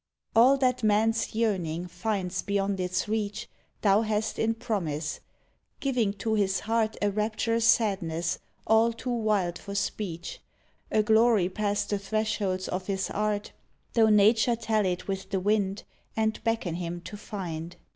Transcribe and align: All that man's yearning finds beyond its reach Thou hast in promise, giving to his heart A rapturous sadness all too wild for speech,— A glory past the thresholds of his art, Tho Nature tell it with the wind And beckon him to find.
All 0.35 0.57
that 0.57 0.81
man's 0.81 1.35
yearning 1.35 1.85
finds 1.87 2.41
beyond 2.41 2.79
its 2.79 3.07
reach 3.07 3.47
Thou 3.83 4.01
hast 4.01 4.39
in 4.39 4.55
promise, 4.55 5.19
giving 5.79 6.11
to 6.13 6.33
his 6.33 6.61
heart 6.61 6.97
A 7.03 7.11
rapturous 7.11 7.65
sadness 7.65 8.39
all 8.65 8.93
too 8.93 9.11
wild 9.13 9.59
for 9.59 9.75
speech,— 9.75 10.41
A 10.91 11.03
glory 11.03 11.49
past 11.49 11.91
the 11.91 11.99
thresholds 11.99 12.67
of 12.67 12.87
his 12.87 13.11
art, 13.11 13.51
Tho 13.93 14.07
Nature 14.09 14.55
tell 14.55 14.87
it 14.87 15.07
with 15.07 15.29
the 15.29 15.39
wind 15.39 15.83
And 16.17 16.43
beckon 16.43 16.77
him 16.77 17.01
to 17.01 17.15
find. 17.15 17.75